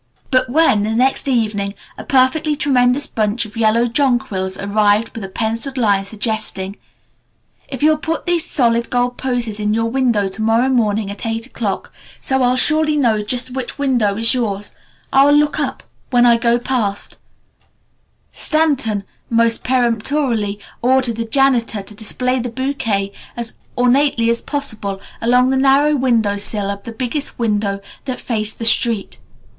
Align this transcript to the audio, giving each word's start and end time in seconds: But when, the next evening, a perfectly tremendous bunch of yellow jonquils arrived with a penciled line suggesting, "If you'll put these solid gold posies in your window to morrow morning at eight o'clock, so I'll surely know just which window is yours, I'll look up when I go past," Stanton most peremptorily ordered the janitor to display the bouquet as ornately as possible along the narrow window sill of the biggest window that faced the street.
But 0.31 0.49
when, 0.49 0.81
the 0.81 0.95
next 0.95 1.27
evening, 1.27 1.75
a 1.95 2.03
perfectly 2.03 2.55
tremendous 2.55 3.05
bunch 3.05 3.45
of 3.45 3.55
yellow 3.55 3.85
jonquils 3.85 4.57
arrived 4.57 5.09
with 5.13 5.23
a 5.23 5.29
penciled 5.29 5.77
line 5.77 6.03
suggesting, 6.05 6.75
"If 7.67 7.83
you'll 7.83 7.99
put 7.99 8.25
these 8.25 8.43
solid 8.49 8.89
gold 8.89 9.17
posies 9.19 9.59
in 9.59 9.75
your 9.75 9.85
window 9.85 10.27
to 10.27 10.41
morrow 10.41 10.69
morning 10.69 11.11
at 11.11 11.23
eight 11.23 11.45
o'clock, 11.45 11.93
so 12.19 12.41
I'll 12.41 12.55
surely 12.55 12.95
know 12.95 13.21
just 13.21 13.51
which 13.51 13.77
window 13.77 14.17
is 14.17 14.33
yours, 14.33 14.71
I'll 15.13 15.33
look 15.35 15.59
up 15.59 15.83
when 16.09 16.25
I 16.25 16.35
go 16.37 16.57
past," 16.57 17.17
Stanton 18.33 19.03
most 19.29 19.63
peremptorily 19.63 20.59
ordered 20.81 21.17
the 21.17 21.25
janitor 21.25 21.83
to 21.83 21.93
display 21.93 22.39
the 22.39 22.49
bouquet 22.49 23.11
as 23.37 23.59
ornately 23.77 24.31
as 24.31 24.41
possible 24.41 24.99
along 25.21 25.51
the 25.51 25.57
narrow 25.57 25.95
window 25.95 26.37
sill 26.37 26.71
of 26.71 26.85
the 26.85 26.91
biggest 26.91 27.37
window 27.37 27.81
that 28.05 28.19
faced 28.19 28.57
the 28.57 28.65
street. 28.65 29.19